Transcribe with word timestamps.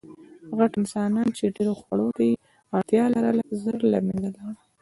غټ 0.57 0.71
انسانان، 0.81 1.27
چې 1.37 1.53
ډېرو 1.55 1.73
خوړو 1.81 2.07
ته 2.17 2.21
یې 2.29 2.35
اړتیا 2.75 3.03
لرله، 3.15 3.43
ژر 3.61 3.77
له 3.93 3.99
منځه 4.07 4.29
لاړل. 4.35 4.57